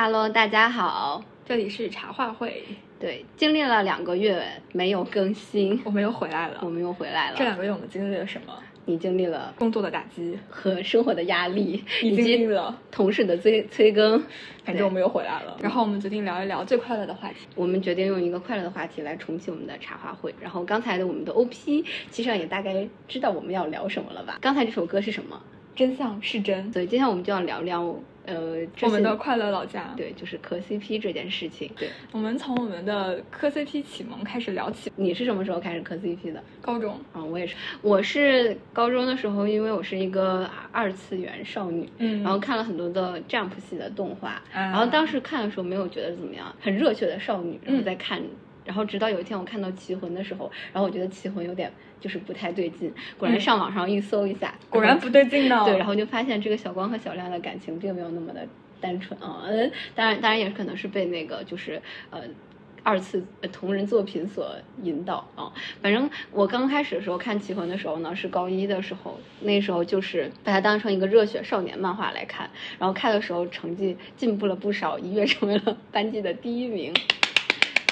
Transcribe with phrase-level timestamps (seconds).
[0.00, 0.78] Hello，大家好。
[0.78, 1.24] Hello，大家好。
[1.44, 2.62] 这里是茶话会。
[3.00, 6.60] 对，经历了两个月没有更新，我们又回来了。
[6.62, 7.36] 我们又回来了。
[7.36, 8.54] 这两个月我们经历了什么？
[8.84, 14.22] 你经历了工作的打击和生活的压力，你以及经历了同事的催催更。
[14.64, 15.56] 反正我们又回来了。
[15.60, 17.48] 然后我们决定聊一聊最快乐的话题。
[17.56, 20.32] 我们决定用一个快乐的话题来重启我们的茶话会。
[20.40, 24.38] 然后刚才的我们的 OP，其实上也大概知道我们要聊什么了吧？
[24.40, 25.42] 刚才这首歌是什么？
[25.74, 26.72] 真相是真。
[26.72, 27.96] 所以今天我们就要聊聊
[28.28, 29.92] 呃我们的快乐老家。
[29.96, 31.70] 对，就是磕 CP 这件事情。
[31.76, 34.92] 对，我们从我们的磕 CP 启蒙开始聊起。
[34.96, 36.42] 你是什么时候开始磕 CP 的？
[36.60, 37.00] 高中。
[37.12, 37.56] 啊、我也是。
[37.82, 48.22] 我是高中的时候，因为我是一个二次元少女，嗯然后看了很多的 Jump 系的动画，啊然后当时看的时候没有觉得怎么样，很热血的少女，然后嗯再看。
[48.68, 55.64] 然后直到有一天我看到《棋魂》的时候，然后我觉得《棋魂》有点就是不太对劲，果然嗯上网上一搜一下，果然不对劲呢。
[55.64, 58.46] 对，然后就发现这个小光和小亮的感情并没有那么的
[58.78, 61.80] 单纯啊，嗯，当然当然也可能是被那个就是
[62.10, 62.20] 呃。
[62.84, 65.52] 二次呃同人作品所引导啊，
[65.82, 76.94] 反正我刚开始的时候看《棋魂》的时候呢，是高一的时候，那时候就是把它当成一个热血少年漫画来看，然后看的时候成绩进步了不少，一跃成为了班级的第一名。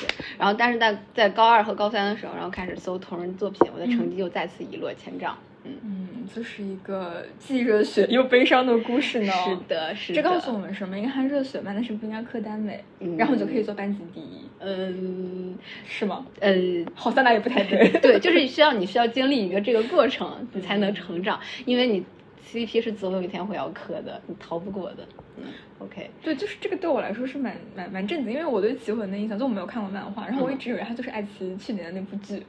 [0.01, 0.09] 对，
[0.39, 5.37] 然后但是在在高二和高三的时候，然后开始搜同人作品，我的成绩又再次一落千丈。
[5.65, 9.33] 嗯，嗯，这是一个既热血 又悲伤的故事呢。
[9.33, 10.23] 是的，是的。
[10.23, 10.97] 这告诉我们什么？
[10.97, 16.25] 应该看热血漫，但是不应该磕耽美，嗯然后你就可以做班级第一，嗯是吗？
[16.39, 16.55] 呃，
[16.95, 17.89] 好像那也不太对。
[18.01, 22.05] 对，就是需要你需要经历一个这个过程，你才能成长，因为你
[22.51, 25.07] CP 是总有一天会要磕的，你逃不过的。
[25.37, 25.45] 嗯
[25.81, 32.43] ，OK，对，就是这个对我来说是蛮蛮蛮震惊，因为我对《棋魂》的印象，就我没有看过漫画，然后我一直以为它就是爱奇艺去年的那部剧，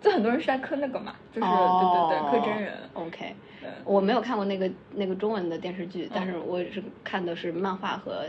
[0.00, 2.72] 就很多人是在磕那个嘛，就是、哦对对对，磕真人。
[2.94, 8.24] OK，对我没有看过那个那个中文的电视剧，但嗯是我也是看的是漫画和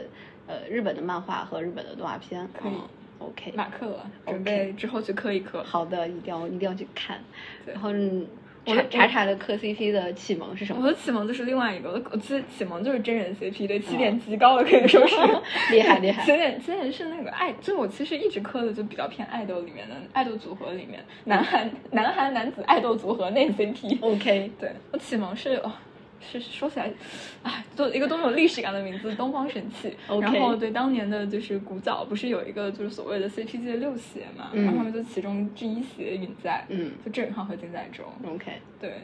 [0.45, 2.47] 呃日本的漫画和日本的动画片。
[2.53, 2.81] 可以嗯
[3.19, 5.63] OK，马克了，准备之后去磕一磕。
[5.63, 7.17] 好的，一定要一定要去看。
[7.65, 7.91] 然后
[8.65, 10.81] 查查查的磕 CP 的启蒙是什么？
[10.83, 15.15] 我的启蒙就是另外一个，我的我其实启蒙就是真人 CP，对，起点极高了，可以说是
[15.71, 23.97] 厉害厉害起点起点是那个爱，就我其实一直磕的就比较偏爱豆里面的爱豆组合里面，男韩男韩男子爱豆组合内 CP。
[24.01, 25.71] OK，对我启蒙是哦，
[26.31, 26.91] 是说起来，
[27.43, 29.95] 哎，做一个多么有历史感的名字，东方神起。
[30.07, 38.05] OK 然后对当年的就是古早不是有一个就是所谓的 CP 界六邪嘛，嗯然后他们就其中之一邪允在，嗯就郑允浩和金在中。
[38.25, 39.01] ，OK，对，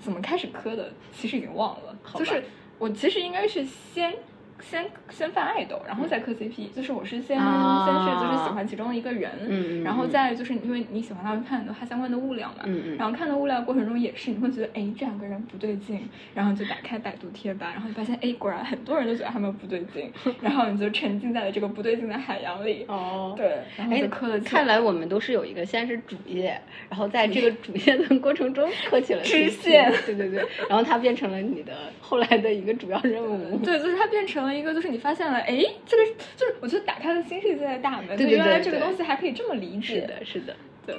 [0.00, 1.96] 怎么开始磕的，其实已经忘了。
[2.14, 2.42] 就是
[2.78, 4.14] 我其实应该是先
[4.60, 6.70] 先先犯爱豆，然后再磕 CP。
[6.74, 7.86] 就是我是先、啊。
[7.86, 10.10] 先是就是喜欢其中的一个人，嗯嗯然后嗯。
[10.10, 12.96] 再就是因为你喜欢他，会看很多他相关的物料嘛，嗯嗯。
[12.96, 16.00] 然后看的物料过程中也是你会觉得哎这两个人不对劲，
[16.34, 22.84] 然后就打开百度贴吧，然后就发现哎果然很多人都觉得他们不对劲， 然后你就沉浸在了这个不对劲的海洋里。
[22.88, 29.92] 哦，对，然后磕了起看来我们都是有一个，先是主业，然后在这个主业的过程中磕起了支线。
[30.06, 33.58] 对对对，然后它变成了你的后来的一个主要任务。
[33.58, 36.04] 对，就是它变成了一个，就是你发现了，哎，这个
[36.36, 39.80] 就是我觉得打开了新世界的大门，对原来这个东西还可以这么理解。
[39.80, 40.56] 是的，是的。
[40.86, 40.96] 对。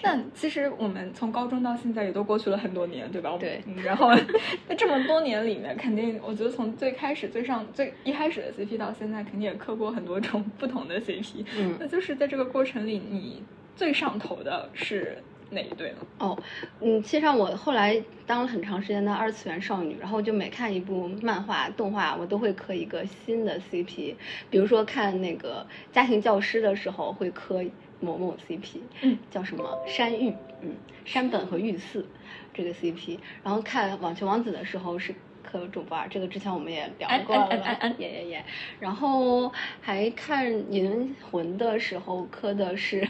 [0.00, 3.36] 但其实我们从高中到现在也都过去了很多年，对吧？
[3.38, 4.14] 对嗯然后
[4.68, 11.44] 在这么多年里面，肯定我觉得从最开始、最上、最一开始的 CP 到现在，肯定也磕过很多种不同的 CP。
[11.58, 13.42] 嗯那就是在这个过程里，你
[13.74, 15.18] 最上头的是
[15.52, 15.96] 哪一对呢？
[16.18, 16.38] 哦，
[16.80, 24.14] 嗯，其实上我后来当了很长时间的二次元少女，然后就每看一部漫画、动画，我都会磕一个新的 CP。
[24.50, 27.62] 比如说看那个家庭教师的时候，会磕
[28.00, 32.06] 某某 CP，嗯，叫什么山玉，嗯，山本和玉寺
[32.54, 33.18] 这个 CP。
[33.44, 35.14] 然后看网球王子的时候是。
[35.42, 38.44] 磕主播，这个之前我们也聊过了，也也也。
[38.80, 43.06] 然后还看银魂的时候 磕的是，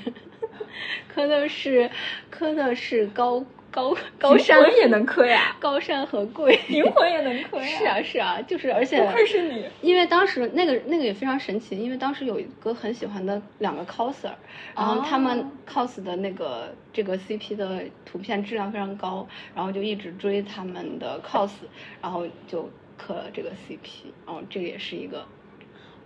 [1.09, 1.91] 磕的是
[2.31, 7.67] 磕的是高高高山也能磕呀，高山和贵，灵魂也能磕呀。
[7.79, 9.65] 是啊是啊，就是而且不愧是你。
[9.81, 14.31] 因为当时那个那个也非常神奇，因为当时有一个很喜欢的两个 coser，
[14.77, 21.53] 然后他们哦 cos 的那个这个 CP 的图片质量非常高，然后就一直追他们的 cos，
[22.03, 22.69] 然后就
[22.99, 25.27] 磕了这个 CP，哦，这个也是一个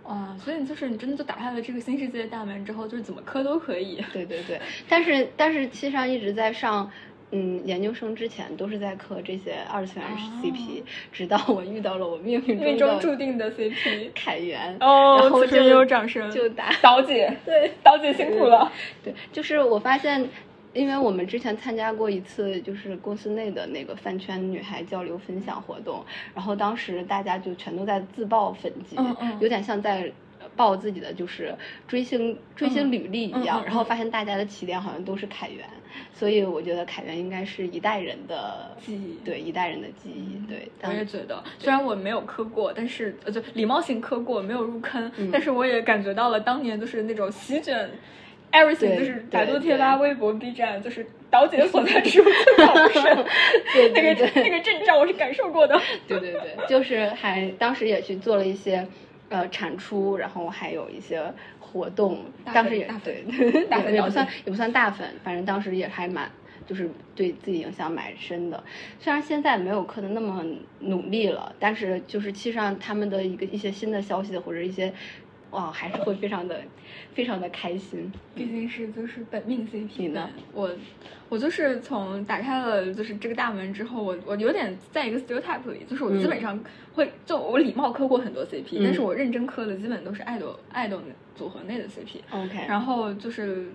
[0.03, 4.01] 哦，所以就是你真的就打开了这个新世界的大门之后，就是怎么磕都可以。
[4.13, 6.89] 对对对，但是但是其实上一直在上。
[7.31, 14.09] 嗯，研究生之前都是在磕这些二次元哦 CP，、直到我遇到了我命运命中中注定的 CP。
[14.15, 18.71] 凯源，哦然后就有掌声就打导姐，对导姐辛苦了。
[19.03, 20.29] 对，就是我发现，
[20.73, 26.03] 因为我们之前参加过一次，就是公司内的那个饭圈女孩交流分享活动，
[26.33, 30.09] 然后当时大家就全都在自曝粉籍，嗯嗯有点像在
[30.55, 31.53] 报自己的就是
[31.87, 35.67] 追星追星履历一样，然后发现大家的起点好像都是凯源，
[36.13, 39.17] 所以我觉得凯源应该是一代人的记忆。
[39.25, 45.29] 对一代人的记忆，对，我也觉得，虽然我没有磕过，但是呃，就礼貌性磕过，没有入坑，嗯。
[45.31, 47.89] 但是我也感觉到了当年就是那种席卷
[48.51, 53.25] everything，就是百度贴吧、微博、B 站，就是导姐所在之处最高深，
[53.73, 55.79] 对那个那个阵仗我是感受过的。
[56.07, 58.87] 对对对，就是还当时也去做了一些
[59.29, 61.21] 呃产出，然后还有一些
[61.59, 66.31] 活动，当时也大粉对， 大粉也也不算也不算大粉，反正当时也还蛮
[66.65, 68.63] 就是对自己影响蛮深的。
[68.99, 70.43] 虽然现在没有磕的那么
[70.79, 74.93] 努力了，但是就是其实上他们的一个一些新的消息或者一些。
[75.51, 76.61] 哇，还是会非常的，
[77.13, 78.11] 非常的开心。
[78.35, 80.69] 毕竟是就是本命 CP 呢我
[81.29, 86.59] 我就是从打开了就是这个大门之后，我我有点在一个 stereotype 里，就是我基本上
[86.93, 91.01] 会、就我礼貌磕过很多 CP，、嗯但是我认真磕的基本都是爱豆爱豆
[91.35, 92.19] 组合内的 CP。
[92.31, 93.67] OK，然后就是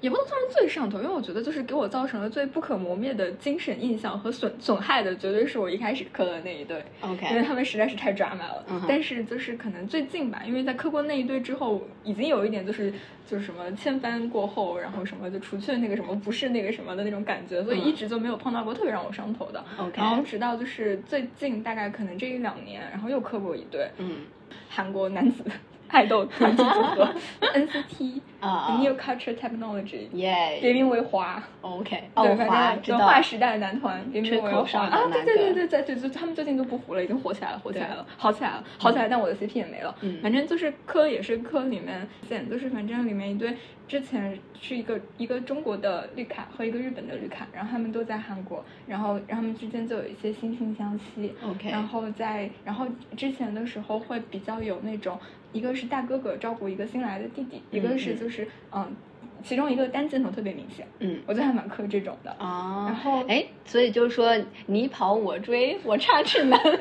[0.00, 6.84] 也不能算是最上头，因为我觉得就是给我造成了最不可磨灭的精神印象和损损害的，绝对是我一开始磕的那一对。
[7.00, 8.64] OK，因为他们实在是太抓马了。
[8.88, 12.92] 但是就是可能最近吧，因为在磕过那一对之后，已经有一点就是
[13.26, 19.62] 就是什么千帆过后，然后什么就除去那个什么不是那个什么的那种感觉，所以一直就没有碰到过特别让我上头的。
[19.94, 24.20] 然后直到就是最近大概可能这一两年，然后又磕过一对嗯。
[24.68, 25.44] 韩国男子
[25.88, 27.08] 爱豆团体组合
[27.40, 31.42] NCT 啊 New Culture Technology，耶别名为华。
[31.60, 39.94] ，OK，对，反正划时代的男团，别名吹为华啊，对那个对对对对对对，他们最近都不糊了，已经火起来了，火起来了，好起来了，好起来，但我的 CP 也没了。
[40.00, 40.20] 嗯。
[40.22, 43.56] 反正就是科也是科里面，现就是反正里面一对
[43.88, 51.32] 之前是一个一个中国的绿卡和一个日本的绿卡，然后他们都在韩国，然后然后他们之间就有一些惺惺相惜。
[51.44, 52.86] OK 然后在然后
[53.16, 55.18] 之前的时候会比较有那种，
[55.52, 58.96] 一个是大哥哥照顾一个新来的弟弟，一个是嗯就是嗯，
[59.42, 62.30] 其中一个单镜头特别明显，嗯我觉得还蛮磕这种的。
[62.38, 66.78] 啊，然后哎，所以就是说你跑我追，我插翅难飞。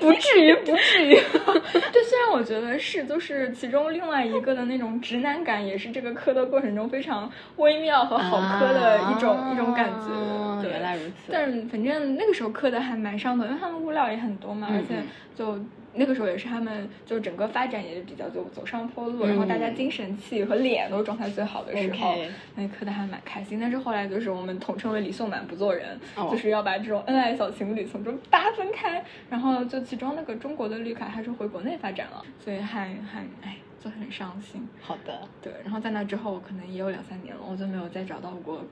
[0.00, 1.14] 不至于，不至于。
[1.92, 10.62] 对，虽然我觉得是，就是其中另外一个的那种直男感，也是这个磕的过程中非常微妙和好磕的一种、啊一种感觉。
[10.62, 11.32] 对，原来如此。
[11.32, 15.02] 但反正那个时候磕的还蛮上头，因为他们物料也很多嘛，嗯而且
[15.34, 15.58] 就
[15.94, 22.16] 那个时候也是他们就整个发展也比较就走上坡路，然后大家精神气和脸都是状态最好的时候
[22.56, 23.58] 那磕的还蛮开心。
[23.60, 34.66] 但是后来就是我们统称为李颂满不做人，哦就是要把这种恩爱小情侣从中扒分开，然后就其中那个中国的绿卡还是回国内发展了，所以还还哎就很伤心。
[34.80, 38.64] 好的，对，然后在那之后可能也有两三年了，我就没有再找到过就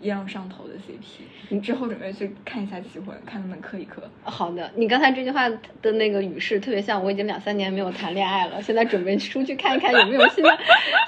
[0.00, 1.22] 一样上头的 CP。
[1.48, 4.02] 你之后准备去看一下《棋魂》，看能不能磕一磕。
[4.22, 4.70] 好的。
[4.76, 10.58] 你刚才这句话的那个语势特别像，我已经两三年没有谈恋爱了，现在准备出去看一看有没有新的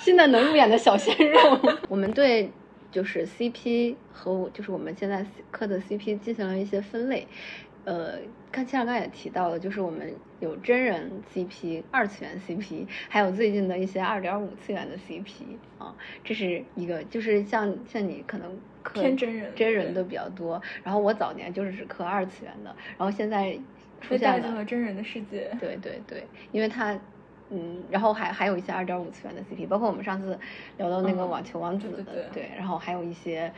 [0.01, 1.61] 新的能入眼的小鲜肉。
[1.89, 2.51] 我们对
[2.91, 7.27] 就是 CP 和我就是我们现在磕的 CP 进行了一些分类。
[7.85, 8.19] 呃，
[8.51, 15.43] 看像刚才也提到了，就是我们有真人 CP、二次元 CP， 还有最近的一些二点五次元的 CP
[15.79, 23.59] 啊，这是一个，就是像像你可能磕真人真人的比较多，然后我早年就是只磕二次元的，然后现在
[24.01, 25.51] 出现了，真人的世界。
[25.61, 26.99] 对对对，因为它。
[27.55, 30.39] 嗯，然后还还有一些二点五次元的 CP，包括我们上次
[30.79, 33.53] 聊到那个嗯网球王子对的，对对然后还有一些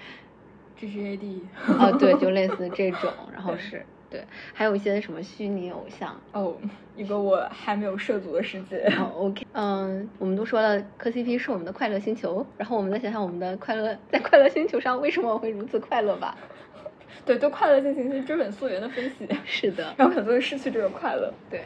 [0.77, 1.47] G G A D。
[1.79, 6.19] 啊，对，就类似这种， 然后是对，还有一些什么虚拟偶像。
[6.33, 6.57] 哦，
[6.97, 8.79] 一个我还没有涉足的世界。
[8.99, 16.37] 哦，OK，嗯，我们都说了，磕 CP 是我们的快乐星球，然后我们再想想我们的快乐，在快乐星球上为什么会如此快乐吧？
[17.25, 21.33] 对，对快乐进行一些追本溯源的分析，是的，然后可能会失去这个快乐。
[21.51, 21.63] 对。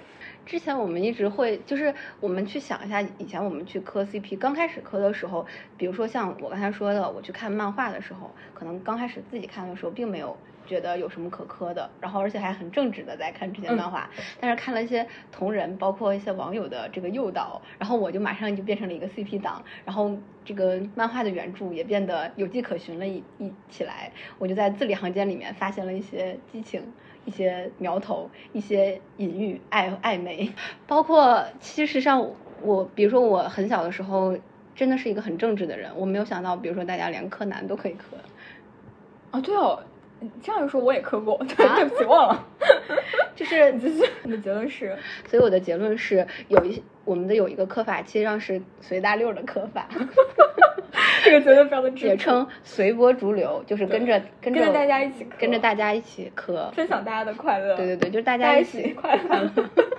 [0.47, 5.45] 之前我们一直会，就是我们去想一下，以前我们去磕 CP，刚开始磕的时候，
[5.77, 10.35] 比如说像我刚才说的，我去看漫画的时候，可能刚开始自己看的时候，并没有
[10.69, 14.09] 觉得有什么可磕的，然后而且还很正直的在看这些漫画，
[14.39, 26.83] 但是看了一些同人，包括一些网友的这个诱导，然后我就马上就变成了一个 CP 党，然后这个漫画的原著也变得有迹可循了一一起来，我就在字里行间里面发现了一些激情。
[27.25, 30.51] 一些苗头，一些隐喻、暧暧昧，
[30.87, 32.27] 包括其实上
[32.63, 34.35] 我，比如说我很小的时候，
[34.75, 38.17] 真的是一个很正直的人，我没有想到，比如说大家连柯南都可以磕，
[39.31, 39.98] 啊，对哦，你
[40.43, 42.47] 这样一说我也磕过，对，啊对不起，忘了。
[43.37, 44.97] 就是你的结论是？
[45.27, 49.89] 所以我的结论是有一我们的有一个磕法，其实上是随大溜儿的磕法。
[51.23, 57.77] 这个绝对非常的质朴也称随波逐流，就是跟着跟跟着大家一起磕跟着大家一起磕，分享大家的快乐。
[57.77, 59.51] 对对对，就是大大家一起快乐。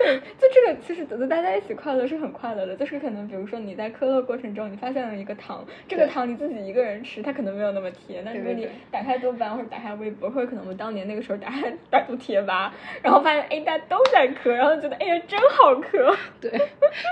[0.00, 2.74] 对， 就这个其实得大家一起快乐是很快乐的。
[2.74, 8.22] 就是可能比如说你在嗑乐过程中，你发现了一个糖，这个糖你自己一个人吃，它可能没有那么甜。
[8.24, 16.16] 但如果你打开豆瓣或者打开微博，或者可能我们当年那个时候打开百度贴吧，然后发现哎大家都在嗑，然后觉得哎呀真好嗑。
[16.40, 16.50] 对，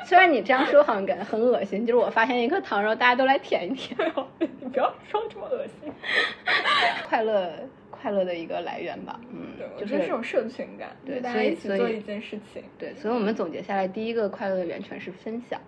[0.06, 3.98] 虽然你这样说好像感觉很恶心，就是我发现一颗糖，然后大家都来舔一舔，
[4.40, 5.92] 你不要说这么恶心。
[7.06, 7.52] 快乐
[8.00, 9.18] 快乐的一个来源吧。
[9.32, 12.62] 嗯就是觉得是种社群感，对就大家一起做一件事情。
[12.78, 15.60] 对，所以我们总结下来，第一个快乐的源泉是分享。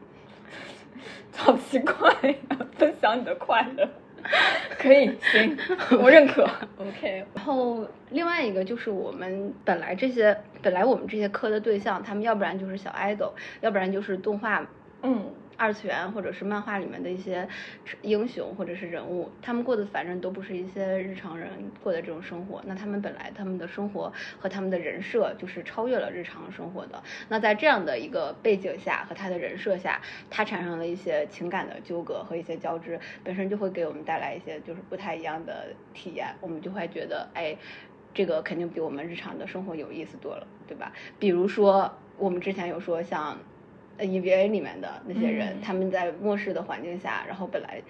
[1.37, 2.35] 好奇怪呀、
[2.77, 3.89] 分享你的快乐，
[4.79, 5.57] 可以行，
[6.03, 6.45] 我认可。
[6.79, 14.67] OK，然后另外一个就是我们本来这些本来我们这些课的对象，他们要不然就是小 idol，要不然就是动画
[15.03, 15.25] 嗯，
[15.61, 17.47] 二次元或者是漫画里面的一些
[18.01, 21.51] 英雄或者是人物，他们过的反正都不是一些日常人
[21.83, 22.63] 过的这种生活。
[22.65, 27.03] 那他们本来他们的生活和他们的人设就是超越了日常生活的。
[27.29, 30.01] 那在这样的一个背景下和他的人设下，
[30.31, 36.35] 他产生了一些情感的纠葛和一些交织，本身就会给我们带来一些就是不太一样的体验。
[36.41, 37.55] 我们就会觉得，哎。
[38.13, 40.93] 这个肯定比我们日常的生活有意思多了，对吧？
[41.21, 43.39] 比如说，我们之前有说像
[44.01, 45.61] EVA 里面的那些人，嗯。
[45.63, 47.81] 他们在末世的环境下，然后本来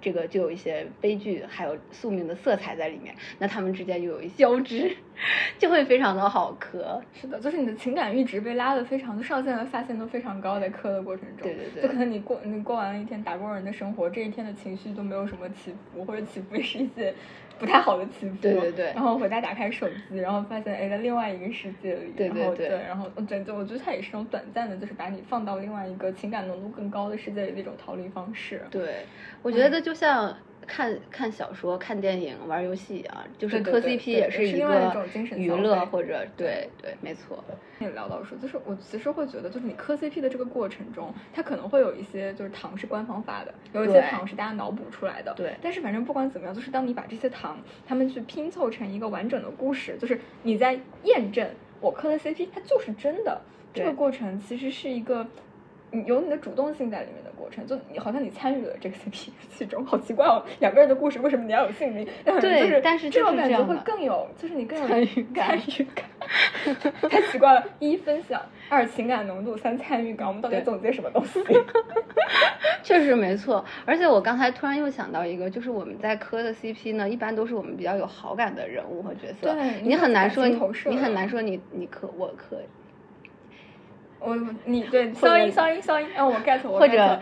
[0.00, 4.96] 这个就有一些悲剧，还有宿命的色彩在里面，那他们之间又有一些交织，
[5.58, 7.00] 就会非常的好磕。
[7.12, 11.42] 是的，就是你的情感阈值被拉得非常，就上限和下限都非常高，在磕的过程中。
[11.42, 17.12] 对对对就可能你过你过完了一天打工人的生活，这一天的情绪都没有什么起伏，或者起伏也是一些
[17.58, 18.36] 不太好的起伏。
[18.40, 22.12] 对对对然后回家打开手机，然后发现哎，在另外一个世界里。
[22.16, 28.62] 对对对然后对，然后对就，我觉得它也是一种短暂的，就是把你放到另外一个情感浓度更高的世界里的一种逃离方式。
[28.70, 29.04] 对，
[29.42, 30.36] 我觉得就像
[30.68, 35.04] 看看小说、看电影、玩游戏啊，就是磕 CP 也是一个
[35.36, 37.42] 娱乐或者对对，没错。
[37.80, 45.32] 也聊到说，就是我其实会觉得，就是你磕 CP 的这个过程中，它可能会有一些就是糖是官方发的，有一些糖是大家脑补出来的。
[45.34, 51.48] 对但是反正不管怎么样，就是当你把这些糖，他们去拼凑成一个完整的故事，就是你在验证
[51.80, 53.40] 我磕的 CP 它就是真的。
[53.72, 55.26] 这个过程其实是一个。
[55.90, 60.44] 你有你的主动性在里面的过程，就你好像你参与了这个 CP 其中，好奇怪哦！
[60.60, 62.06] 两个人的故事，为什么你要有姓名？
[62.24, 66.04] 但对就是但是这种感觉会更有，就是你更有参与感参与感。
[67.08, 67.64] 太奇怪了！
[67.78, 70.28] 一分享，二情感浓度，三参与感。
[70.28, 71.40] 我们到底对总结什么东西？
[72.82, 79.54] 确实没错，而且我刚才突然又想到一个，就是我们在磕的 CP 呢，一般都是我们比较有好感的人物和角色。
[79.54, 82.58] 对你很难说你你很难说你你磕我磕，
[84.20, 87.18] 我你对消音消音消音， 让我 get 我或者 get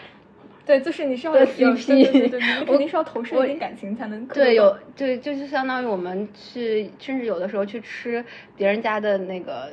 [0.64, 8.24] 对，就是你是要对有 CP 对对对肯定是要投射一点感情才能对，有对，就是相当于我们去，甚至有的时候去吃
[8.56, 9.70] 别人家的那个。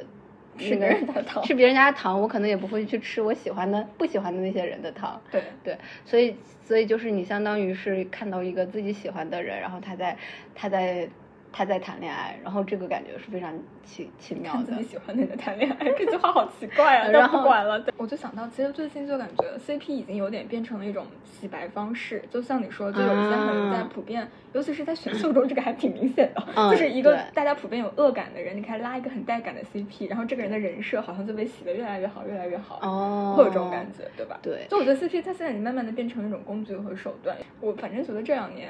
[0.55, 5.19] 吃那个别人家的糖吃别人家的糖，我可能也不会去吃我喜欢的、不喜欢的那些人的糖。
[5.31, 5.75] 对对，
[6.05, 10.15] 所以所以就是你相当于是看到一个自己喜欢的人，然后他在
[10.53, 11.09] 他在
[11.53, 13.53] 他在谈恋爱，然后这个感觉是非常
[13.85, 14.89] 奇奇妙的看自己。
[14.89, 17.07] 喜欢的人谈恋爱，这句话好奇怪啊！
[17.13, 32.79] 然后不管了，对我就想到，其实最近就感觉 CP 已经有点变成了一种洗白方式，就像你说，就有一些很在啊普遍，尤其是在选秀中，这个还挺明显的，嗯就是一个大家普遍有恶感的人，你开始拉一个很带感的 CP，然后这个人的人设好像就被洗得越来越好，越来越好。
[32.81, 34.39] 哦，会有这种感觉，对吧？
[34.41, 37.37] 对就我觉得 CP 它现在已经慢慢的变成一种工具和手段。
[37.61, 38.69] 我反正觉得这两年，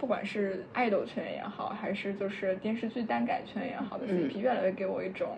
[0.00, 5.36] 不管是爱豆圈也好，还是就是电视剧耽改圈也好的嗯 CP，、越来越给我一种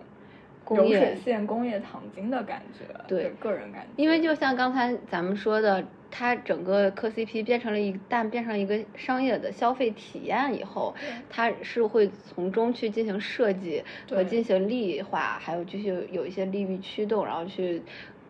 [0.69, 3.87] 流水线工业糖精的感觉，对个人感觉。
[3.97, 10.95] 因为就像刚才咱们说的，它整个磕 CP 变成了一旦变成一个商业的消费体验以后，
[11.29, 17.81] 它是会从中去进行设计和进行利益化，还有就是有一些利益驱动，然后去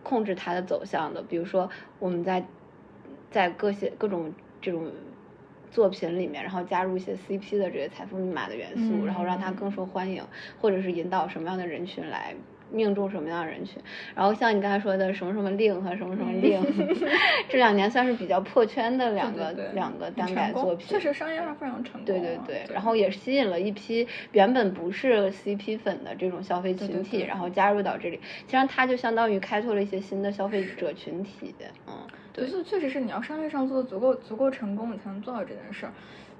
[0.01, 1.21] 控制它的走向的。
[1.21, 2.43] 比如说我们在
[3.29, 4.91] 在各些各种这种。
[5.73, 10.23] 作品里面，然后加入一些 CP 的这些财富密码的元素，嗯然后让它更受欢迎，
[10.61, 12.35] 或者是引导什么样的人群来
[12.71, 13.81] 命中什么样的人群。
[14.15, 16.61] 然后像你刚才说的什么什么令和什么什么令，
[17.49, 22.05] 这两年算是比较破圈的两个两个单改作品，确实商业化非常成功啊。
[22.05, 31.53] 对对对，然后也吸引了一批原本不是 CP 粉的这种消费群体，然后加入到这里，其实它就相当于开拓了一些新的消费者群体，
[31.87, 31.93] 嗯，
[32.33, 35.93] 对，就是确实是你要商业上做的足够足够成功，你才能做到这件事儿。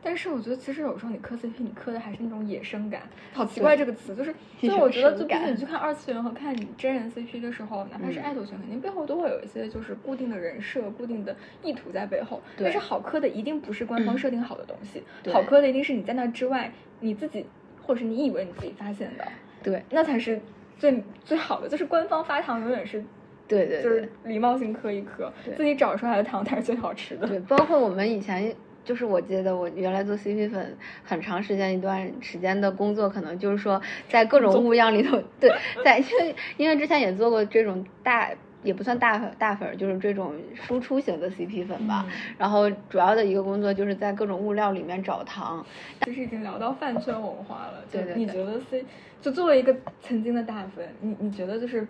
[0.06, 11.34] 但是我觉得其实有时候你磕 CP，你磕的还是那种野生感，好奇怪这个词，就是所以我觉得就比起你去看二次元和看你真人 CP 的时候，哪怕是爱豆圈，肯定背后都会有一些就是固定的人设、固定的
[11.64, 12.42] 意图在背后。
[12.58, 16.70] 但是好磕的一定不是官方设定好的东西，好磕的一定是你在那之外
[17.00, 17.46] 你自己
[17.82, 19.26] 或者是你以为你自己发现的，
[19.64, 20.42] 对，那才是
[20.78, 21.70] 最最好的。
[21.70, 23.06] 就是官方发糖永远是。
[23.54, 27.28] 对对，就是礼貌性磕一磕，自己找出来的糖才是最好吃的。
[27.28, 35.52] 对，包括我们以前，就是我记得我原来做 CP 粉，很长时间一段时间的工作，可能就是说在各种物样里头， 对，
[35.86, 38.30] 在因为因为之前也做过这种大，
[38.64, 42.06] 也不算大大粉，就是这种输出型的 CP 粉吧。
[42.38, 45.66] 然后主要的一个工作就是在各种物料里面找糖。
[46.06, 48.16] 其实已经聊到饭圈文化了，对对。
[48.16, 48.84] 你觉得 C
[49.22, 51.88] 就作为一个曾经的大粉，你你觉得就是？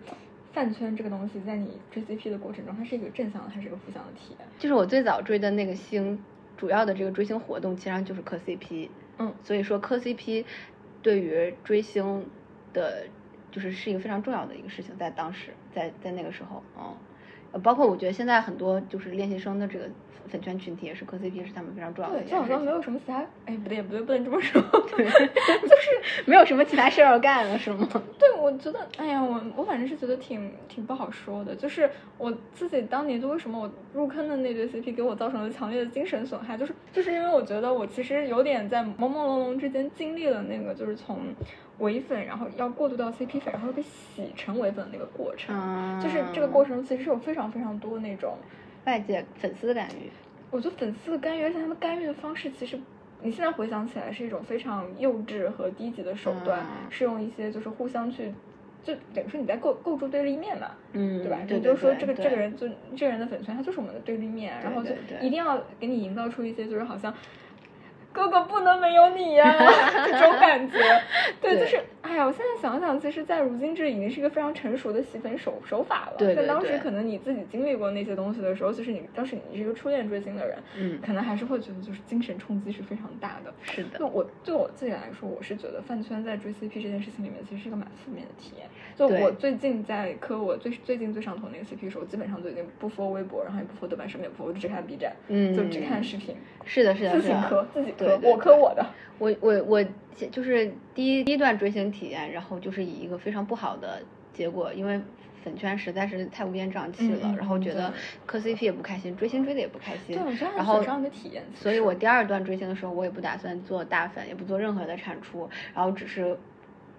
[0.54, 4.48] 饭圈这个东西，在你追 CP 的过程中，它是一个正向的还是一个负向的体验？
[4.58, 6.18] 就是我最早追的那个星，
[6.56, 8.88] 主要的这个追星活动，其实上就是磕 CP。
[9.18, 10.44] 嗯，所以说磕 CP
[11.02, 12.24] 对于追星
[12.72, 13.06] 的，
[13.50, 16.94] 就是是一个非常重要的一个事情，在当时，在在那个时候，嗯，
[17.62, 19.84] 包括我觉得现在很多就是练习生的这个。
[20.26, 22.18] 粉圈群体也是磕 CP 是他们非常重要的。
[22.18, 24.60] 对，就好像没有什么其他，哎，不对，不对，不能这么说。
[24.96, 27.86] 对， 就是没有什么其他事儿要干了，是吗？
[28.18, 31.54] 对，我觉得，哎呀，我我反正是觉得挺挺不好说的。
[31.54, 41.18] 就是我自己当年就为什么我入坑的那对 CP 给我造成了强烈的精神损害，就是就是因为我觉得我其实有点在朦朦胧胧之间经历了那个就是从
[41.78, 46.00] 伪粉，然后要过渡到 CP 粉，然后被洗成伪粉的那个过程。
[46.00, 48.36] 就是这个过程其实是有非常非常多那种。
[48.84, 50.10] 外界粉丝的干预，
[50.50, 52.78] 我觉得粉丝的干预，而且他们干预的方式，其实
[53.22, 58.30] 你现在回想起来是一种非常幼稚和低级的手段，是用一些就是互相去，
[58.82, 61.38] 就等于说你在构构筑对立面嘛，嗯，对吧？
[61.48, 64.90] 你就说这个这个人就这个人的粉圈，他就是我们的对立面，然后就
[65.22, 67.12] 一定要给你营造出一些就是好像。
[68.14, 69.52] 哥哥不能没有你呀，
[70.06, 70.78] 这种感觉，
[71.42, 76.16] 对，就是，哎呀，我现在想想，其实，在如今这已经是一个非常成熟的洗粉手手法了。
[76.16, 83.52] 对在当时可能你自己经历过那些东西的时候，就是你当时你是一个初恋追星的人，嗯，可能还是会觉得就是精神冲击是非常大的。
[83.62, 83.98] 是的。
[83.98, 88.68] 就我对我自己来说，我是觉得饭圈在追 CP 这件事情里面，其实是一个蛮负面的体验。
[88.94, 96.36] 就我最近在磕我最最近最上头那个 CP 的时候，基本上都已经不 follow 微博，然后也不 follow 豆瓣上面不，我就只看 B 站，嗯，就只看视频。
[96.64, 98.86] 是的，是的，自己磕，自己磕，我磕我的。
[99.18, 99.84] 我我我
[100.30, 105.00] 就是第一第一段追星体验，然后就是以一个非常不好的结果，因为
[105.42, 107.92] 粉圈实在是太乌烟瘴气了，然后觉得
[108.26, 110.18] 磕 CP 也不开心，追星追的也不开心。
[110.56, 111.44] 然后的体验。
[111.54, 116.36] 所以我第二段追星的时候，我也不打算做大粉，也不做任何的产出，然后只是。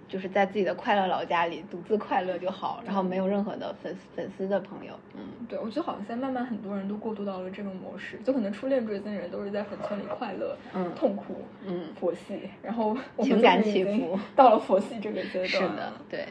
[0.08, 4.94] 就是在自己的快乐老家里独自快乐就好，然后没有任何的粉丝粉丝的朋友。
[5.15, 15.48] 嗯，对，我觉得好像现在慢慢很多人都过渡到了这个模式，就可能初恋追星的人都是在粉圈里快乐、嗯，痛苦、嗯，佛系，然后情感起伏到了佛系这个阶段。
[15.48, 16.26] 是的，对，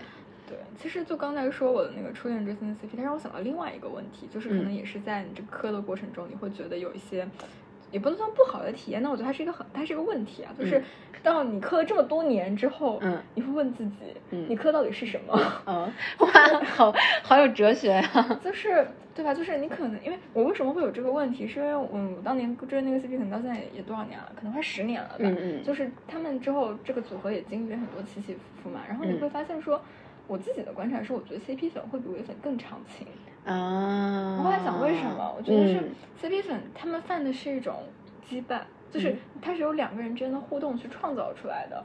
[0.49, 0.57] 对。
[0.81, 7.27] 其实就刚才说我的那个初恋追星的 CP，它让我想到另外一个问题，就是可能也是在你这磕的过程中，你会觉得有一些。
[7.94, 10.83] 也不能算不好的体验，那我觉得它是一个很，它是一个问题啊，就是
[11.22, 13.92] 到你磕了这么多年之后，嗯，你会问自己，
[14.33, 15.33] 嗯，你磕到底是什么？
[15.66, 16.28] 嗯， 哇，
[16.64, 18.02] 好好有哲学呀，
[18.42, 19.33] 就是对吧？
[19.33, 29.80] 就是你可能，因为我为什么会有这个问题，是因为嗯，我当年追那个 CP，可能到现在也多少年了，可能快十年了吧，嗯嗯，就是他们之后这个组合也经历了很多起起伏伏嘛，然后你会发现说，
[30.26, 33.07] 我自己的观察是，我觉得 CP 粉会比伪粉更长情
[33.44, 35.35] 啊，我在想为什么？
[35.37, 37.74] 我觉得是 CP 粉他们犯的是一种。
[38.26, 41.85] 羁绊就是它是由两个人之间的互动去创造出来的。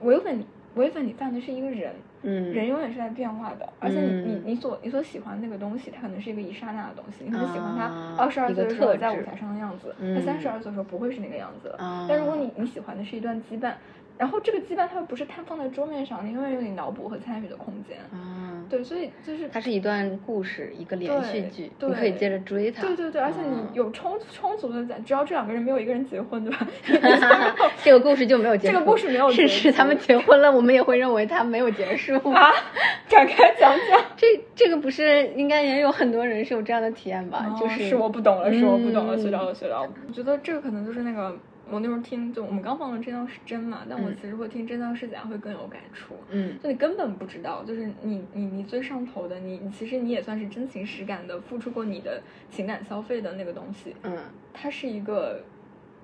[0.00, 0.44] 唯粉
[0.74, 7.24] 唯粉，你犯的是一个人，嗯，人永远是在变化的，而且你你你所你所喜欢那个东西，它可能是一个一刹那的东西。
[7.24, 7.86] 你可能喜欢他
[8.18, 12.06] 二十二岁的时候在舞台上的样子，他三十二岁的时候不会是那个样子了。
[12.06, 13.72] 但如果你你喜欢的是一段羁绊。
[14.18, 17.96] 然后这个羁绊它又不是摊放在桌面上，你永远有你脑补和参与的空间。
[18.12, 22.82] 嗯，对，所以就是它是一段故事，一个连续剧，你可以接着追它。
[22.82, 26.68] 对对对，而且你有充充足的在，只要这两个人没有一个人结婚，对吧？
[27.82, 28.74] 这个故事就没有结束。
[28.74, 32.50] 这个故事没有是是他们结婚了，我们也会认为他没有结束啊。
[33.08, 37.56] 展开讲讲，这这个不是应该也有很多人是有这样的体验吧？
[37.58, 39.90] 就是是我不懂了，是我不懂了，学到了学到了。
[40.06, 41.36] 我觉得这个可能就是那个。
[41.70, 46.14] 我那时候听，就我们刚放的真相是真嘛，但我其实会听真相是假会更有感触。
[46.30, 53.94] 嗯，就你根本不知道，就是你你你最上头的，你其实你也算是真情实感的付出过你的情感消费的那个东西。
[54.02, 54.16] 嗯，
[54.52, 55.42] 它是一个，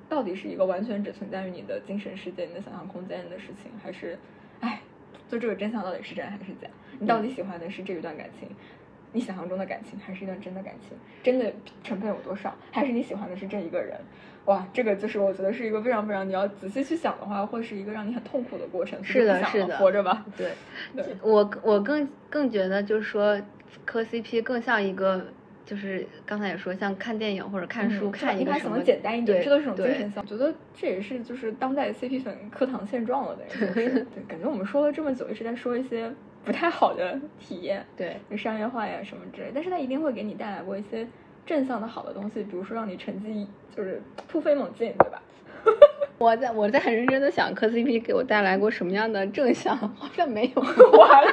[0.09, 4.19] 到底是一个完全只存在于你的精神世界、你的想象空间的事情，还是，
[4.61, 4.81] 哎，
[5.29, 6.69] 就这个真相到底是真还是假？
[6.99, 8.49] 你到底喜欢的是这一段感情，
[9.15, 10.95] 你想象中的感情，还是一段真的感情？
[11.23, 11.51] 真的
[11.83, 12.55] 成分有多少？
[12.71, 13.99] 还是你喜欢的是这一个人？
[14.45, 19.03] 哇，这个就是我觉得是一个非常非常你要仔细去想的话，会是一个让你很痛苦的过程。
[19.03, 20.27] 是的，是的，活着吧。
[20.37, 20.51] 对，
[21.23, 23.41] 我我更更觉得就是说
[23.87, 25.25] 磕 CP 更像一个。
[25.67, 34.07] 就是刚才也说，像看电影或者看书，看一个什么简单一点，这都是种精神我觉得这也是就是当代 CP 粉课堂现状了， 等于是。
[34.29, 36.13] 感觉我们说了这么久，一直在说一些
[36.45, 39.51] 不太好的体验， 对，商业化呀什么之类。
[39.55, 41.07] 但是它一定会给你带来过一些
[41.47, 45.23] 正向的好的东西，比如说让你成绩就是突飞猛进，对吧？
[46.19, 50.63] 我在我在很认真的想磕 CP 给我带来过什么样的正向，好像没有。
[50.63, 51.33] 完了，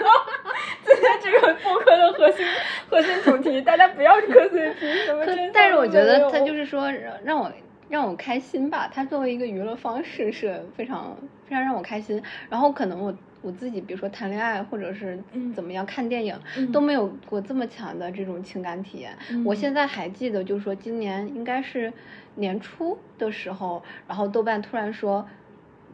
[0.83, 2.45] 今天这个播客的核心
[2.89, 7.51] 核心主题，大家不要磕 CP，什么但是我觉得他就是说让让我
[7.89, 12.21] 让我开心吧，他作为一个娱乐方式是非常非常让我开心。
[12.49, 15.19] 然后可能我我自己比如说谈恋爱或者是
[15.53, 16.39] 怎么样看电影
[16.71, 19.17] 都没有过这么强的这种情感体验。
[19.45, 21.91] 我现在还记得，就是说今年应该是。
[22.35, 25.27] 年初的时候，然后豆瓣突然说，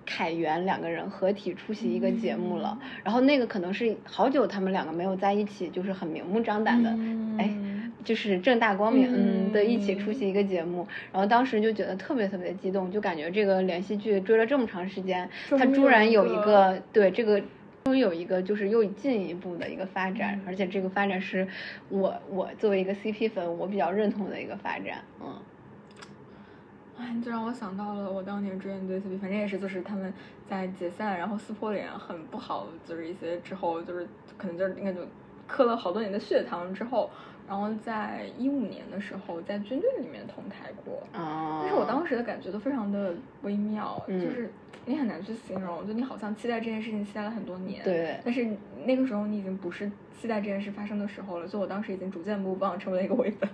[0.05, 2.77] 凯源两个人合体出席一个节目了。
[3.03, 6.91] 然后那个可能是好久他们两个没有在一起，就是很明目张胆的，
[7.39, 7.51] 哎，
[8.07, 10.87] 就是正大光明嗯的一起出席一个节目。
[11.11, 17.41] 然后当时就觉得特别特别激动，就感觉这个连续剧追了这么长时间，他突然有一个对这个
[17.83, 21.45] 终于有一个就是又进一步的一个发展，而且这个发展是
[21.89, 25.35] 我我作为一个 CP 粉我比较认同的一个发展，嗯。
[26.99, 30.11] 哎，就让我想到了我当年追的对 CP，反正也是，就是他们
[30.49, 35.01] 在解散，然后撕破脸，很不好，就是一些之后，就是可能就是应该就
[35.45, 37.11] 磕了好多年的血糖之后，
[37.47, 44.51] 然后在一五年的时候在军队里面同台过，但是我当时的感觉都非常的微妙，就是
[44.85, 48.45] 你很难去形容，就你好像期待这件事情期待了很多年，对，但是
[48.85, 53.49] 那个时候你已经不是期待这件事发生的时候了，所以我当时已经逐渐不忘成为了一个伪粉。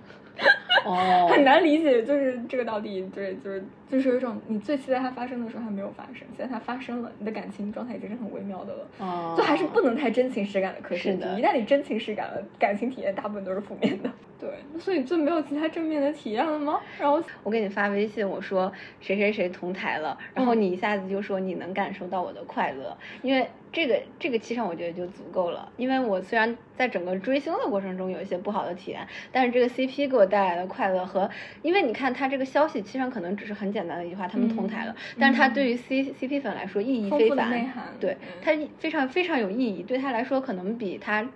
[0.86, 14.10] 哦，很难理解，就是这个到底对，就是就是有一种你最期待它发生的时候还没有发生，现在它发生了，你的感情状态已经是很微妙的了，哦，就还是不能太真情实感的磕 CP，一旦你真情实感了，感情体验大部分都是负面的。
[14.40, 16.78] 对，所以就没有其他正面的体验了吗？
[17.00, 18.70] 然后我给你发微信，我说
[19.00, 25.70] 谁谁谁同台了，然后你一下子就说你能感受到我的快乐，因为这个这个气场我觉得就足够了。
[25.76, 31.30] 因为我虽然在整个追星的过程中有一些不好的体验，但是这个 CP 给我带来的快乐和，
[31.62, 37.68] 因为你看他这个消息，其实可能只是很简单的一句话，他们同台了，但是他对于 C CP 粉来说意义非凡，
[38.00, 41.28] 对他非常非常有意义，对他来说可能比他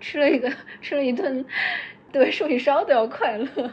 [0.00, 1.44] 吃了一个 吃了一顿。
[2.12, 3.70] 对寿喜烧都要快乐，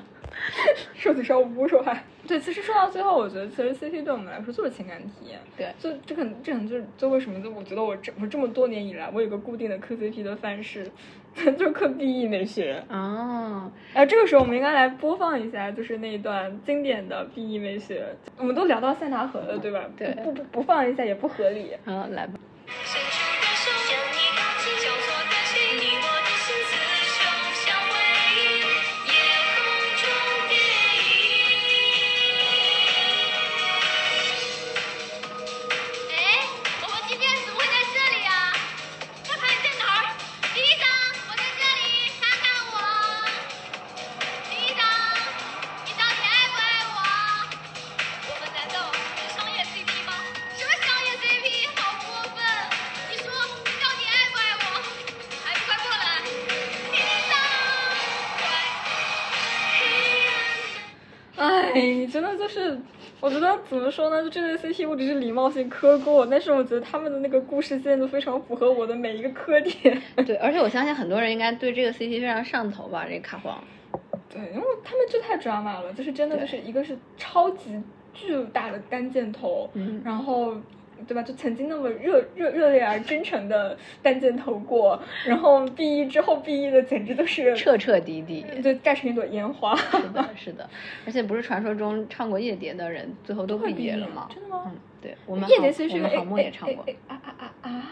[0.96, 2.40] 寿喜烧无说还对。
[2.40, 5.40] 其实说到最后，我觉得其实 CP 对我们来说就是情感体验。
[5.58, 10.90] 对，就这可能这可能就是就为什么就我觉得我这我这么多年以来，我有个固定的磕 CP 的范式，
[11.58, 12.84] 就磕 BE 美学。
[12.90, 18.06] 哦，哎，这个时候我们应该来播放一下，就是那一段经典的 BE 美学。
[18.38, 19.84] 我们都聊到塞纳河了，对吧？
[19.98, 21.72] 对，不不不放一下也不合理。
[21.86, 22.34] 好，来吧。
[63.70, 64.24] 怎么说呢？
[64.24, 70.02] 就这对 CP，我只是礼貌性磕过，但是我觉得他们的那个故事线都非常符合我的每一个磕点。
[70.26, 73.06] 对，而且我相信很多人应该对这个 CP 非常上头吧？
[73.08, 73.64] 这个卡皇。
[74.30, 77.82] 对，因为他们就太抓马了，就是真的就是一个是超级
[78.14, 79.70] 巨大的单箭头，
[80.04, 80.56] 然后。
[81.08, 81.22] 对吧？
[81.24, 89.76] 就曾经那么热热热烈而真诚的单箭头过，然后毕业之后毕业的简直都是彻彻底底，就炸成一朵烟花。
[89.76, 90.70] 是的，是的。
[91.06, 94.28] 而且不是传说中唱过夜蝶的人最后都毕业了吗？
[94.34, 94.64] 真的吗？
[94.66, 96.86] 嗯，对，我们夜蝶其实我们好梦也唱过。
[97.08, 97.86] 啊啊啊啊！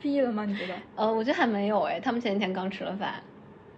[0.00, 0.44] 毕业了吗？
[0.44, 0.74] 你觉得？
[0.96, 3.14] 呃，我觉得还没有哎，他们前几天刚吃了饭。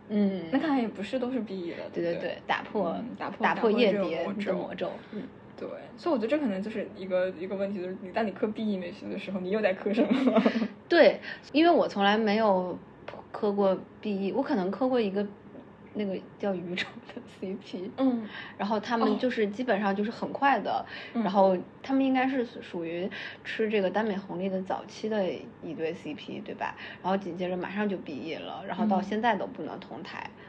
[0.08, 1.84] 嗯，那看来也不是都是毕业了。
[1.92, 4.90] 对对对，打破打破打破夜蝶的魔咒。
[5.12, 5.22] 嗯。
[5.58, 10.42] 对，所以我觉得这可能就是一个一个问题，就是你当你磕 B E 美学的时候，你又在磕什么？
[10.88, 11.20] 对，
[11.52, 12.78] 因为我从来没有
[13.32, 15.26] 磕过 B E，我可能磕过一个
[15.94, 23.08] 那个叫宇宙的 CP，嗯，然后他们就是基本上就是很快的，然后他们应该是属于
[23.44, 25.24] 吃这个耽美红利的早期的
[25.62, 26.76] 一对 CP，对吧？
[27.02, 30.45] 然后紧接着马上就毕业了，然后到现在都不能同台，嗯，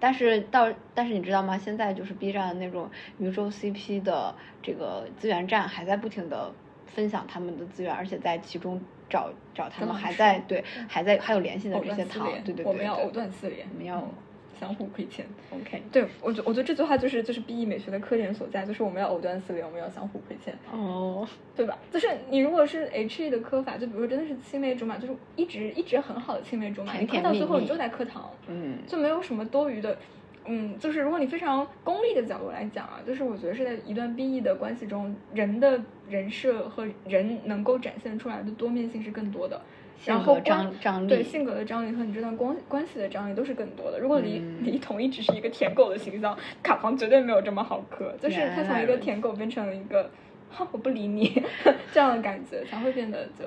[0.00, 1.56] 但是到但是你知道吗？
[1.56, 6.52] 现在就是 B 站那种宇宙 CP 的这个资源站还在不停的
[6.86, 8.80] 分享他们的资源，而且在其中。
[9.06, 14.02] 找找他们还在对还在还有联系的这些糖，对对对，我们要藕断丝连，我们要
[14.64, 15.26] 相互亏欠。
[15.50, 20.56] OK，对我觉我觉得这句话就是就是 B E 美学的科点所在，就是我们要藕断丝连，我们要相互亏欠。
[20.72, 21.76] 哦，对吧？
[21.90, 29.98] 就是你如果是 H E 的磕法，就比如说真的是青梅竹马，就是一直一直很好的青梅竹马，你磕到最后你就在磕糖，嗯，就没有什么多余的。
[30.46, 39.60] 嗯，就是如果你非常功利的角度来讲啊，就是我觉得是在一段 B E 的关系中，人的人设和人能够展现出来的多面性是更多的。
[40.04, 43.98] 然后张张力对性格的张力和你这段关关系的张力都是更多的。
[43.98, 48.14] 如果李李统一只是一个舔狗的形象，卡房绝对没有这么好磕。
[48.20, 50.10] 就是他从一个舔狗变成了一个，
[50.50, 51.42] 哈我不理你
[51.92, 53.44] 这样的感觉，才会变得就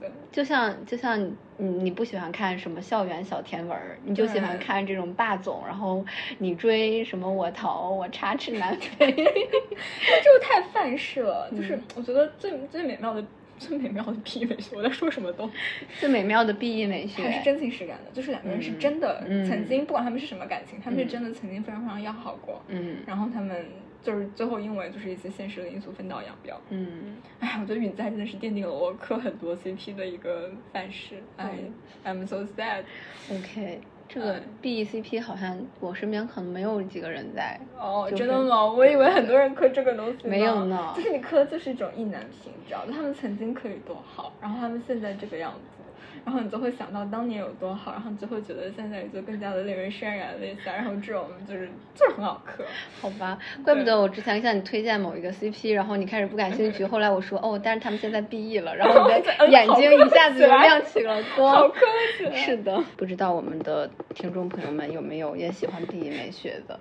[0.00, 0.10] 对。
[0.32, 1.20] 就像就像
[1.56, 6.04] 你你不喜欢看什么校园小甜文儿，你就喜欢看这种霸总，然后
[6.38, 11.50] 你追什么我逃我插翅难飞， 这就太范式了。
[11.54, 13.22] 就是我觉得最最美妙的。
[13.60, 15.50] 最美妙的 B E 美学，我在说什么都。
[15.98, 22.62] 最美妙的 B E 美学，还是真情实感的，就是两个人是真的曾经，不管他们是什么感情，他们是真的曾经非常非常要好过。
[22.68, 22.98] 嗯。
[23.06, 23.66] 然后他们
[24.02, 26.60] 就是最后因为就是一些现实的因素分道扬镳。
[26.70, 27.16] 嗯。
[27.40, 31.16] 哎，我觉得允在真的是奠定了我磕很多 C P 的一个范式。
[31.36, 31.58] 哎
[32.04, 32.84] ，I'm so sad。
[33.30, 33.80] OK。
[34.08, 38.64] 这个 B E C P 好像我身边可能没有几个人在哦，真的吗？
[38.64, 40.26] 我以为很多人磕这个东西。
[40.26, 45.82] 没有呢，就是你磕就是一种意难平，知道他们曾经可以多好，然后他们现在这个样子。
[46.24, 50.72] 然后你就会想到当年有多好，然后你就会觉得现在就更加的令人潸然泪下。
[50.74, 52.64] 然后这种就是就是很好磕，
[53.00, 53.38] 好吧？
[53.64, 61.54] 怪不得我之前向你推荐某一个 CP，然后你开始不感兴趣，后来我说哦，但是他们现在 BE 了，然后你的 眼睛一下子就亮起了光。
[61.54, 61.86] 好磕
[62.34, 66.78] 是的，不知道我们的听众朋友们有没有也喜欢 BE 美学的？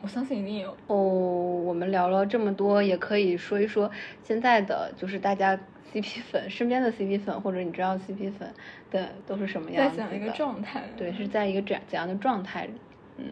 [0.00, 0.76] 我相信一定有。
[0.86, 3.90] 哦，我们聊了这么多，也可以说一说
[4.22, 5.58] 现在的就是大家。
[5.92, 8.52] CP 粉身边的 CP 粉，或者你知道 CP 粉
[8.90, 10.16] 的都是什么样子的？
[10.16, 12.68] 一个状态，对，是在一个怎怎样的状态？
[13.16, 13.24] 嗯。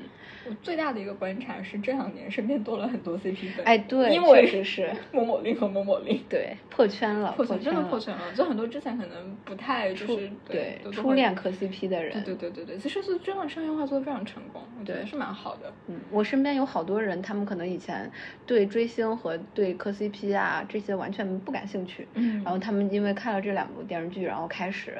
[0.48, 3.64] 我最大的一个观察是，这两年身边多了很多 CP 粉。
[3.64, 6.22] 哎，对，确实是 某某令和某某令。
[6.28, 8.20] 对，破圈了，破圈真的破圈了。
[8.34, 12.12] 就很多之前可能不太就是对初恋磕 CP 的人。
[12.24, 15.72] 对对对对对，其实是真的商业化做的非常成功，我觉得是蛮好的。
[15.88, 18.10] 嗯，我身边有好多人，他们可能以前
[18.46, 22.06] 对追星和对磕 CP 啊这些完全不感兴趣。
[22.14, 22.42] 嗯。
[22.44, 24.96] 然后他们因为看了这两部电视剧，然后开始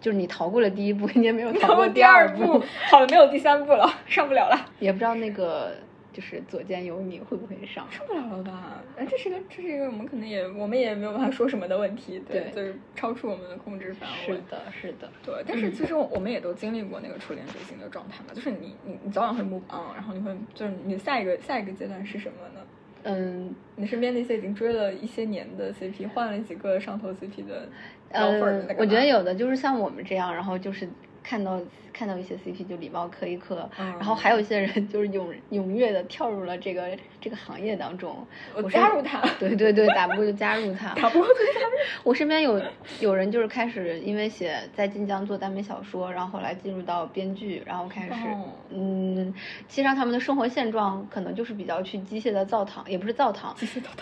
[0.00, 4.66] 就是你逃过了第一部， 你也没有逃过第二部，好了，没有第三部了，上不了了。
[4.78, 5.74] 也不知道那个。
[6.12, 7.88] 就是左肩有你会不会上？
[7.88, 8.82] 上不了了吧？
[8.96, 14.34] 哎，这是个，这是一个我们可能也我们也没有办法说什么的问题，对，就是超出我们的控制范围。
[14.34, 15.36] 是的，是的，对。
[15.46, 22.66] 但是其实我们也都经历过那个初恋追星的状态嘛，就是你你你早晚会 move on，然后你会就是你下一个下一个阶段是什么呢？
[23.04, 27.68] 嗯，你身边那些已经追了一些年的 CP，换了几个上头 CP 的，
[28.08, 28.40] 呃，
[28.76, 30.88] 我觉得有的就是像我们这样，然后就是。
[31.30, 31.60] 看到
[31.92, 36.88] 看到一些 CP 就礼貌磕一磕，然后还有一些人 就是踊踊跃的跳入了这个
[37.20, 38.16] 这个行业当中。
[38.52, 40.92] 我加入他， 对对对，打不过就加入他。
[41.00, 41.76] 打不过就加入。
[42.02, 42.60] 我身边有
[42.98, 48.12] 有人就是开始因为写在晋江做耽美小说，然后后来进入到编剧，然后开始
[48.70, 49.32] 嗯，
[49.68, 53.54] 其实上他们的生活现状可能就是比较去机械的造糖，也不是造糖，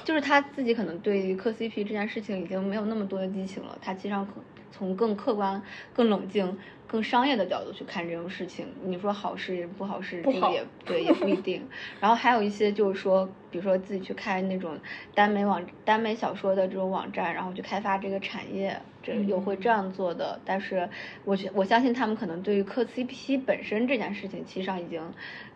[0.03, 4.27] 就是他自己可能对于磕 CP 这件事情已经没有那么多的激情了，他其实上
[4.71, 6.59] 从更客观、更冷静。
[6.91, 11.63] 更商业的角度去看这种事情，你说好事也不好事，这个也对，也不一定。
[12.01, 14.75] 然后还有一些就是说，比如说自己去开那种
[15.15, 20.41] 耽美网、耽美小说的这种网站，然后去开发这个产业，这有会这样做的。
[20.47, 20.89] 但是，
[21.27, 25.03] 我觉我相信他们可能对于磕 CP 本身这件事情，其实上已经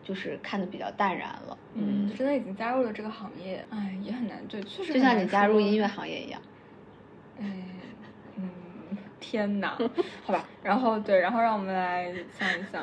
[0.05, 1.57] 就是看的比较淡然了。
[1.72, 6.38] 嗯，真的已经加入了这个行业，哎，也很难对，确实就像你加入音乐行业一样。
[7.38, 7.48] 嗯。
[9.23, 9.79] 天哪，
[10.27, 12.83] 好吧，然后对，然后让我们来想一想，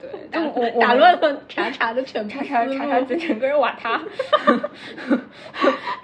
[0.00, 4.00] 对， 但我打乱了 查查的全查查查查整个人瓦塌。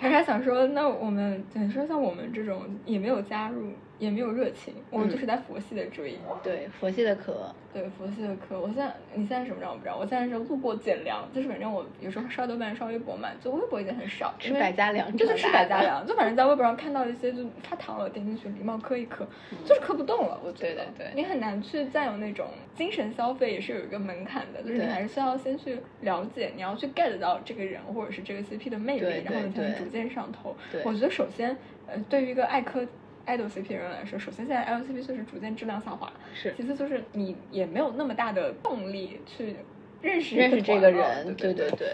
[0.00, 6.18] 查查想说，那我们，等于说像我们这种也没有加入也没有热情，我们就是在佛系的追。
[6.42, 7.54] 对，佛系的磕。
[7.72, 8.60] 对，佛系的磕。
[8.60, 19.24] 我现在你现在什么样我不知道，我现在是路过减粮，就是反正我有时候刷豆瓣、刷微博嘛，就微博已经很少，吃百家粮，就是吃百家粮，就反正在微博上看到一些就发糖了，点进去礼貌磕一磕，
[19.64, 20.40] 就是磕不动了。
[20.44, 30.56] 我觉得，对对对，你很难去再有那种精神消费，也是有一个门槛的，就是你还是需要先去了解，你要去 get 到这个人或者是这个 CP 的魅力，然后你才能逐渐上头。
[30.84, 32.84] 我觉得首先，呃，对于一个爱磕。
[33.26, 36.54] Idol CP 人来说，首先现在 LCP 确实逐渐质量下滑，是。
[36.56, 39.56] 其次就是你也没有那么大的动力去
[40.00, 41.92] 认识认识这个人，对对对。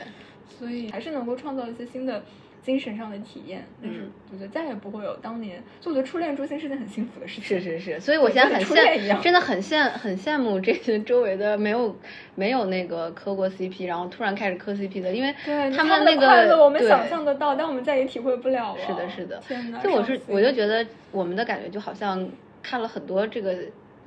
[0.48, 2.22] 所以还是能够创造一些新的。
[2.62, 5.62] 精神上的体验，但是我觉得再也不会有当年。
[5.80, 7.58] 就我觉得初恋追星是件很幸福的事情。
[7.58, 11.96] 是是是，所以我现在很羡，真的很羡很羡慕这些周围的没有
[12.34, 18.80] 没有那个磕过 CP，然后突然开始磕 CP 的，因为他们那个快乐我们想象得到，但我们再也体会不了了。
[18.86, 19.40] 是的，是的。
[19.46, 19.78] 天哪！
[19.80, 22.28] 就我是我就觉得我们的感觉就好像
[22.62, 23.56] 看了很多这个。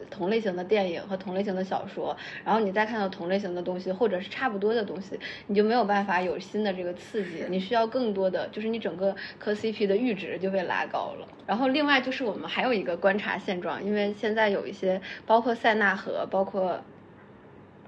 [0.09, 11.27] 同类型的电影和同类型的小说，然后你再看到同类型的东西，或者是差不多的东西，你就没有办法有新的这个刺激，你需要更多的，就是你整个磕 CP 的阈值就被拉高了。
[11.45, 16.81] 然后另外就是我们还有一个观察现状，因为现在有一些包括塞纳河，包括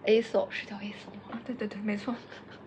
[0.03, 1.39] A SO 是叫 A SO 吗？
[1.45, 2.13] 对对对，没错，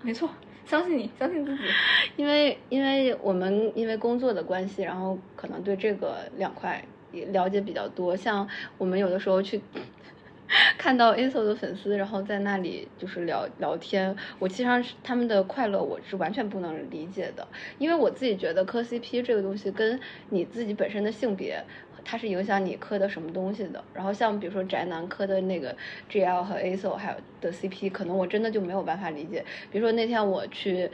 [0.02, 0.30] 没错，
[0.64, 1.62] 相信你，相信自己。
[2.16, 6.82] 因为因为我们因为工作的关系，然后可能对这个两块。
[7.26, 8.46] 了解比较多，像
[8.78, 9.60] 我们有的时候去
[10.78, 17.46] 看到 A SO 的粉丝，然后在那里就是聊聊天，我其实上是他们的快乐，我是完全不能理解的，
[17.78, 19.98] 因为我自己觉得磕 CP 这个东西跟
[20.30, 21.60] 你自己本身的性别，
[22.04, 23.82] 它是影响你磕的什么东西的。
[23.92, 25.76] 然后像比如说宅男磕的那个
[26.08, 29.44] GL 和 A SO 还有的 CP，可能我真的就没有办法理解。
[29.72, 30.88] 比如说那天我去，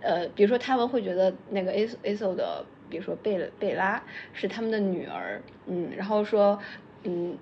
[0.00, 2.64] 呃，比如说他们会觉得那个 A A SO 的。
[2.88, 6.58] 比如说贝贝拉是他们的女儿，嗯，然后说，
[7.04, 7.36] 嗯，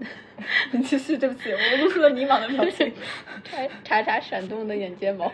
[0.84, 2.92] 继续，对不起，我露出了迷茫的表情。
[3.44, 5.30] 查查查闪动的眼睫毛，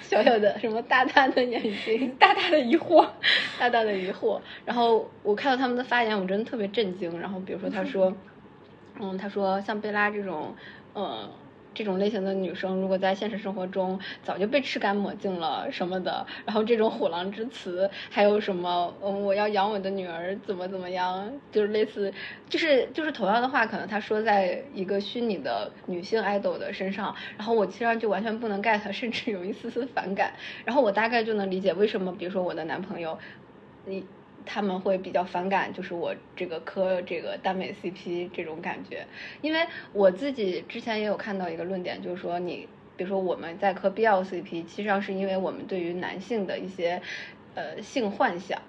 [0.00, 3.06] 小小的什么大大的眼睛，大大的疑惑，
[3.58, 4.40] 大大的疑惑。
[4.64, 7.20] 然后我看到他们的发言，我真的特别震惊。
[7.20, 8.14] 然后比如说他说，
[9.00, 10.54] 嗯，他说像贝拉这种，
[10.94, 11.30] 嗯。
[11.74, 22.12] 这种类型的女生，如果在现实生活中早就被吃干抹净了什么的，然后这种虎狼之词，还有什么，嗯，我要养我的女儿，怎么怎么样，就是类似，
[22.48, 30.32] 就是就是同样的话，可能他说在一个虚拟的女性 idol 的身上，然后我其实就完全不能 get，甚至有一丝丝反感，
[30.64, 33.18] 然后我大概就能理解为什么，比如说我的男朋友，
[33.84, 34.04] 你。
[34.46, 39.06] 他们会比较反感，就是我这个磕这个耽美 CP 这种感觉，
[39.40, 47.00] 因为我自己之前也有看到一个论点，就是说你，比如说我们在磕 BL CP，其实上是因为我们对于男性的一些
[47.54, 48.60] 呃性幻想，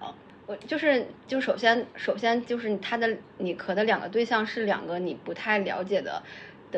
[0.46, 6.24] 我就是就首先首先就是他的你磕的两个对象是两个你不太了解的。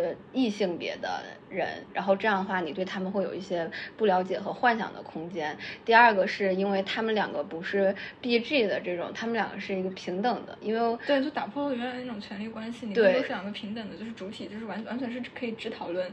[0.02, 5.58] 的异性别的人，然后这样的话，你对他们会有一些不了解和幻想的空间。
[5.84, 16.12] 第二个是因为他们两个不是 B G 的这种，他们两个是一个平等的，因为对，就打破了原来那种权力关系，你们都是两个平等的，就是主体，就是完完全是可以只讨论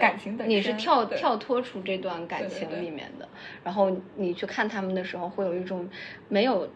[0.00, 0.44] 感情的。
[0.44, 3.28] 你是跳跳脱出这段感情里面的，
[3.64, 5.88] 然后你去看他们的时候，会有一种
[6.28, 6.68] 没有。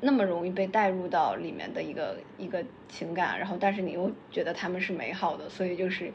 [0.00, 6.12] 那么容易被带入到里面的一个一个情感，然后但是你又觉得他们是美好的，所以就是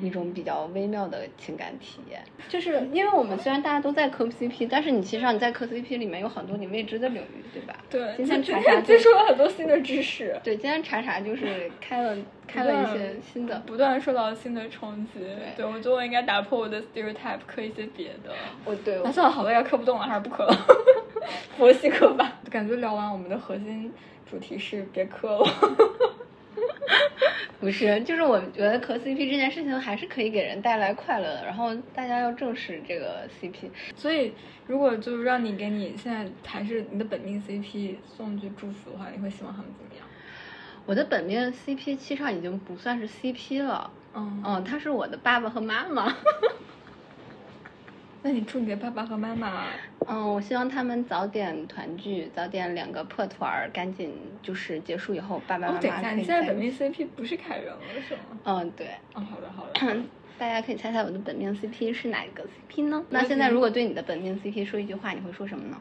[0.00, 2.22] 一种比较微妙的情感体验。
[2.48, 7.76] 就是因为我们虽然大家都在磕 CP，但是你其实上你在磕 CP 里面有很多你未知的领域，对吧？
[7.90, 8.14] 对。
[8.16, 10.34] 今天查查接触了很多新的知识。
[10.42, 15.20] 对，今天查查就是开了开了一些新的，不断受到新的冲击。
[15.56, 18.32] 对，我觉得我应该打破我的 stereotype，磕一些别的。
[18.64, 18.98] 我对。
[19.04, 20.56] 那算了，好多要磕不动了，还是不磕了。
[21.56, 22.40] 佛系磕吧。
[22.50, 23.92] 感觉聊完我们的核心
[24.30, 25.46] 主题是别磕了。
[27.58, 33.70] 不是，就是我觉得磕 CP 这件事情还是可以给人带来快乐的，然后大家要正视这个 CP。
[33.96, 34.32] 所以，
[34.66, 40.06] 如果就是让你给你现在还是你的本命 CP 送句祝福的话，你会希望他们怎么样？
[40.84, 46.14] 我的本命 CP 其实上已经不算是 CP 了，嗯嗯，他是我的爸爸和妈妈。
[48.22, 49.66] 那你祝你的爸爸和妈妈，
[50.08, 56.14] 嗯，我希望他们早点团聚，早点两个破团儿赶紧就是结束以后，爸爸妈妈可以在。
[56.14, 58.20] 你现在本命 CP 不是凯源了是吗？
[58.44, 58.88] 嗯，对。
[59.14, 60.02] 嗯，好的好的。
[60.38, 63.04] 大家可以猜猜我的本命 CP 是哪一个 CP 呢？
[63.10, 65.80] 那现在如果对你的本命 CP 说一句话，你会说什么呢？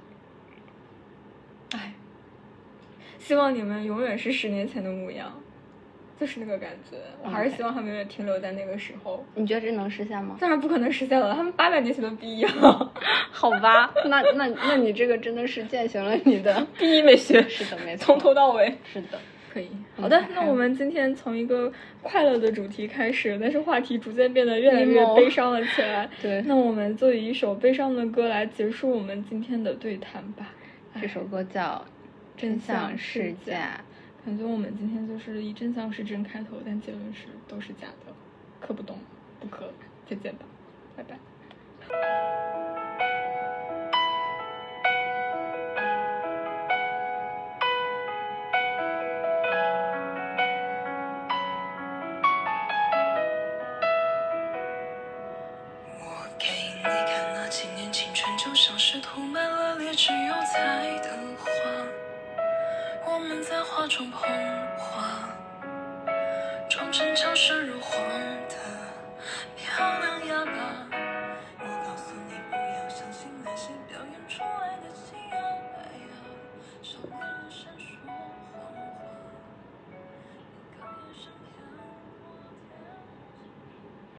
[1.72, 1.93] 哎，
[3.18, 5.41] 希望你们永远是十年前的模样。
[6.20, 9.26] 就是那个感觉，我还是希望他们永远停留在那个时候。
[9.36, 10.38] 你觉得这能实现吗？
[10.39, 12.93] 当然不可能实现了，他们八百年前的毕业了。
[13.32, 17.41] 好吧，那那那你这个真的是践行了你的 第一美学。
[17.49, 18.74] 是的，没错，从头到尾。
[18.91, 19.20] 是的。
[19.55, 19.70] 可以。
[19.95, 26.09] 好的，那我们今天从一个快乐的主题开始，但是话题逐渐变得越来越悲伤了起来。
[26.22, 30.47] 对那我们就以一首悲伤的歌来结束我们今天的对谈吧。
[31.01, 31.86] 这首歌叫
[32.41, 33.80] 《真相相是假》。
[34.26, 38.11] 感觉我们今天就是以真相是真开头，但结论是都是假的，
[38.59, 38.97] 磕不动，
[39.39, 39.71] 不磕。
[40.09, 40.45] 再见吧，
[40.97, 42.84] 拜拜。
[63.96, 64.64] 中碰